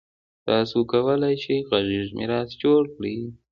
تاسو 0.47 0.77
کولای 0.91 1.35
شئ 1.43 1.57
غږیز 1.69 2.07
میراث 2.17 2.49
جوړ 2.61 2.81
کړئ. 2.95 3.17